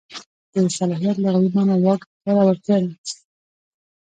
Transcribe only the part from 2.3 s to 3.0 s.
او وړتیا ده.